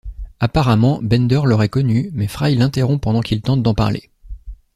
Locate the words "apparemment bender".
0.39-1.41